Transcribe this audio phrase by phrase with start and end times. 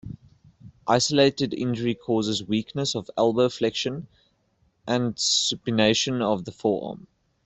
[0.87, 4.07] Isolated injury causes weakness of elbow flexion
[4.87, 7.05] and supination of the forearm.